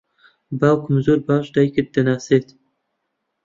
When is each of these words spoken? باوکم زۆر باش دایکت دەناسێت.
باوکم 0.59 0.95
زۆر 1.05 1.19
باش 1.27 1.45
دایکت 1.55 1.87
دەناسێت. 1.95 2.47